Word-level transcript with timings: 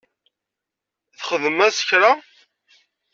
Txdem-as 1.17 1.79
kra? 1.87 2.11